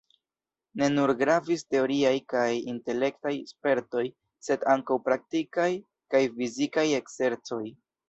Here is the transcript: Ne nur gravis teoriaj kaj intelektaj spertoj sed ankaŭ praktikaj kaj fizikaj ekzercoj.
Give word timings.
Ne 0.79 0.87
nur 0.93 1.11
gravis 1.19 1.63
teoriaj 1.73 2.13
kaj 2.35 2.47
intelektaj 2.73 3.35
spertoj 3.53 4.05
sed 4.49 4.67
ankaŭ 4.77 5.01
praktikaj 5.11 5.71
kaj 6.17 6.27
fizikaj 6.41 6.91
ekzercoj. 7.05 7.65